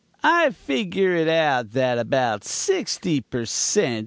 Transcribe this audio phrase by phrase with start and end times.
[0.23, 3.99] I figure it out that about sixty per cent.